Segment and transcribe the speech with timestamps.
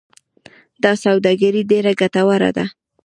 [0.83, 2.65] دا سوداګري ډیره ګټوره ده.